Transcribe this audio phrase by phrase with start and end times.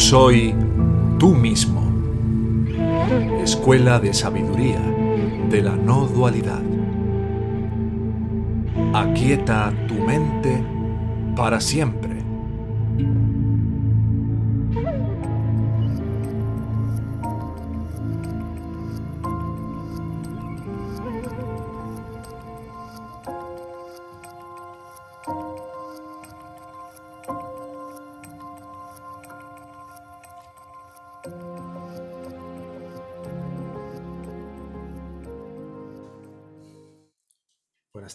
[0.00, 0.54] soy
[1.18, 1.82] tú mismo.
[3.42, 4.80] Escuela de Sabiduría
[5.50, 6.62] de la No Dualidad.
[8.94, 10.64] Aquieta tu mente
[11.36, 12.19] para siempre.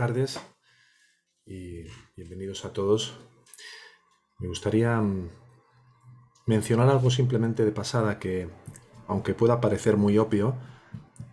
[0.00, 0.40] Tardes
[1.44, 1.82] y
[2.16, 3.20] bienvenidos a todos.
[4.38, 5.28] Me gustaría mm,
[6.46, 8.48] mencionar algo simplemente de pasada que,
[9.08, 10.56] aunque pueda parecer muy obvio,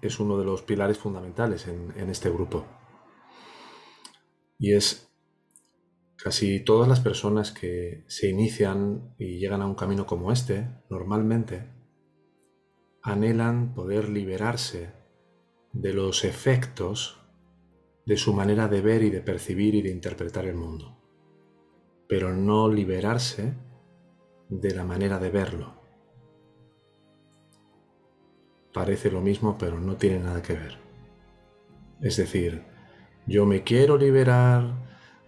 [0.02, 2.66] es uno de los pilares fundamentales en, en este grupo.
[4.60, 5.14] Y es
[6.18, 11.72] casi todas las personas que se inician y llegan a un camino como este, normalmente,
[13.02, 14.92] anhelan poder liberarse
[15.72, 17.27] de los efectos
[18.08, 20.97] de su manera de ver y de percibir y de interpretar el mundo,
[22.08, 23.53] pero no liberarse
[24.47, 25.73] de la manera de verlo.
[28.72, 30.77] Parece lo mismo, pero no tiene nada que ver.
[31.99, 32.64] Es decir,
[33.25, 34.71] yo me quiero liberar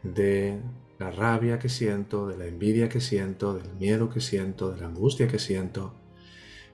[0.02, 0.62] de
[1.00, 4.88] la rabia que siento, de la envidia que siento, del miedo que siento, de la
[4.88, 5.96] angustia que siento,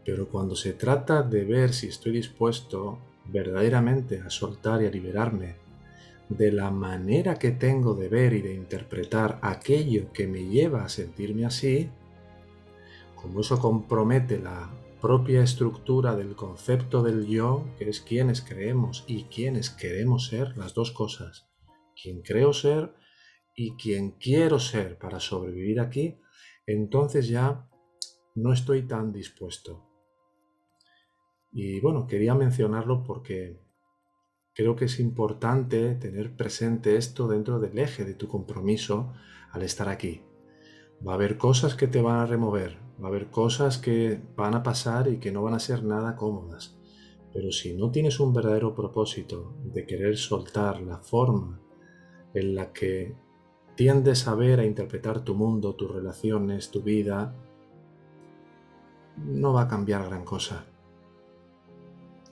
[0.06, 5.65] pero cuando se trata de ver si estoy dispuesto verdaderamente a soltar y a liberarme
[6.30, 10.90] de la manera que tengo de ver y de interpretar aquello que me lleva a
[10.90, 11.90] sentirme así,
[13.16, 14.72] como eso compromete la
[15.02, 20.74] propia estructura del concepto del yo, que es quienes creemos y quienes queremos ser, las
[20.74, 21.47] dos cosas,
[22.02, 22.94] quien creo ser
[23.56, 26.18] y quien quiero ser para sobrevivir aquí,
[26.66, 27.69] entonces ya
[28.34, 29.88] no estoy tan dispuesto.
[31.52, 33.65] Y bueno, quería mencionarlo porque
[34.56, 39.12] creo que es importante tener presente esto dentro del eje de tu compromiso
[39.52, 40.22] al estar aquí.
[41.06, 44.56] Va a haber cosas que te van a remover, va a haber cosas que van
[44.56, 46.78] a pasar y que no van a ser nada cómodas.
[47.34, 51.60] Pero si no tienes un verdadero propósito de querer soltar la forma
[52.34, 53.14] en la que
[53.76, 57.36] tiendes a ver, a interpretar tu mundo, tus relaciones, tu vida,
[59.18, 60.66] no va a cambiar gran cosa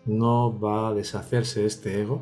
[0.05, 2.21] no va a deshacerse este ego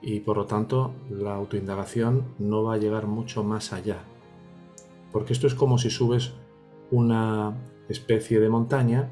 [0.00, 3.98] y por lo tanto la autoindagación no va a llegar mucho más allá.
[5.12, 6.32] Porque esto es como si subes
[6.90, 7.56] una
[7.88, 9.10] especie de montaña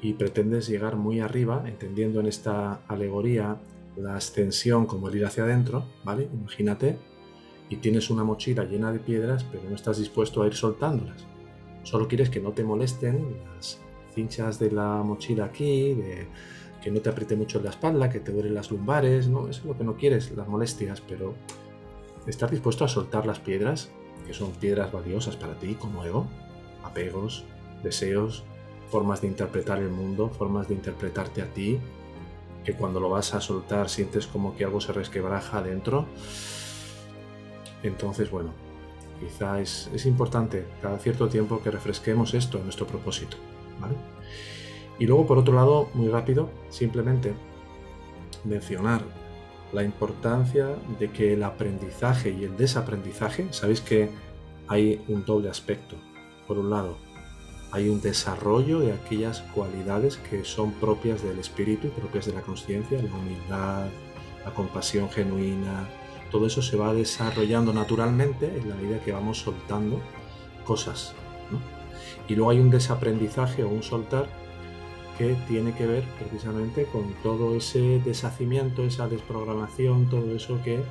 [0.00, 3.58] y pretendes llegar muy arriba, entendiendo en esta alegoría
[3.96, 6.28] la ascensión como el ir hacia adentro, ¿vale?
[6.32, 6.98] Imagínate,
[7.70, 11.26] y tienes una mochila llena de piedras, pero no estás dispuesto a ir soltándolas.
[11.82, 13.80] Solo quieres que no te molesten las
[14.14, 16.26] cinchas de la mochila aquí, de
[16.84, 19.64] que no te apriete mucho la espalda, que te duelen las lumbares, no, eso es
[19.64, 21.34] lo que no quieres, las molestias, pero
[22.26, 23.88] estar dispuesto a soltar las piedras,
[24.26, 26.26] que son piedras valiosas para ti como ego,
[26.84, 27.44] apegos,
[27.82, 28.44] deseos,
[28.90, 31.80] formas de interpretar el mundo, formas de interpretarte a ti,
[32.66, 36.04] que cuando lo vas a soltar sientes como que algo se resquebraja adentro.
[37.82, 38.50] Entonces, bueno,
[39.20, 43.38] quizá es, es importante cada cierto tiempo que refresquemos esto en nuestro propósito,
[43.80, 43.94] ¿vale?
[44.98, 47.34] Y luego, por otro lado, muy rápido, simplemente
[48.44, 49.02] mencionar
[49.72, 50.68] la importancia
[50.98, 54.10] de que el aprendizaje y el desaprendizaje, sabéis que
[54.68, 55.96] hay un doble aspecto.
[56.46, 56.96] Por un lado,
[57.72, 63.02] hay un desarrollo de aquellas cualidades que son propias del espíritu, propias de la conciencia,
[63.02, 63.86] la humildad,
[64.44, 65.88] la compasión genuina,
[66.30, 70.00] todo eso se va desarrollando naturalmente en la medida que vamos soltando
[70.64, 71.14] cosas.
[72.28, 74.26] Y luego hay un desaprendizaje o un soltar
[75.18, 80.82] que tiene que ver precisamente con todo ese deshacimiento, esa desprogramación, todo eso que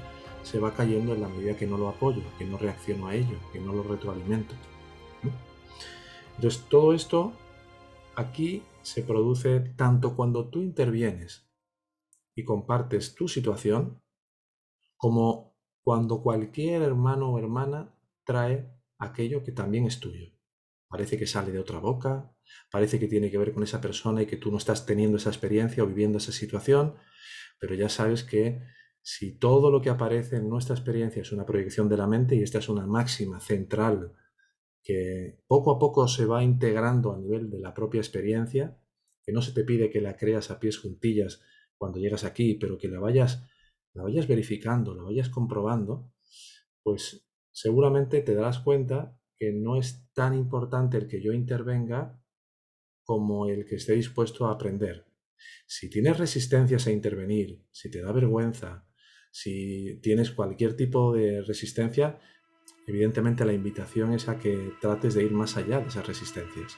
[0.43, 3.37] se va cayendo en la medida que no lo apoyo, que no reacciono a ello,
[3.51, 4.53] que no lo retroalimento.
[6.35, 7.33] Entonces, todo esto
[8.15, 11.47] aquí se produce tanto cuando tú intervienes
[12.35, 14.01] y compartes tu situación,
[14.97, 17.93] como cuando cualquier hermano o hermana
[18.23, 20.31] trae aquello que también es tuyo.
[20.93, 22.31] Parece que sale de otra boca,
[22.69, 25.31] parece que tiene que ver con esa persona y que tú no estás teniendo esa
[25.31, 26.93] experiencia o viviendo esa situación,
[27.59, 28.61] pero ya sabes que
[29.01, 32.43] si todo lo que aparece en nuestra experiencia es una proyección de la mente y
[32.43, 34.13] esta es una máxima central
[34.83, 38.77] que poco a poco se va integrando a nivel de la propia experiencia,
[39.23, 41.41] que no se te pide que la creas a pies juntillas
[41.75, 43.43] cuando llegas aquí, pero que la vayas,
[43.93, 46.13] la vayas verificando, la vayas comprobando,
[46.83, 52.17] pues seguramente te darás cuenta que no es tan importante el que yo intervenga
[53.03, 55.05] como el que esté dispuesto a aprender.
[55.67, 58.87] Si tienes resistencias a intervenir, si te da vergüenza,
[59.31, 62.19] si tienes cualquier tipo de resistencia,
[62.87, 66.77] evidentemente la invitación es a que trates de ir más allá de esas resistencias.